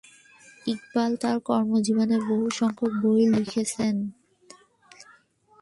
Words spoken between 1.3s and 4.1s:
কর্মজীবনে বহু সংখ্যক বই লিখেছেন।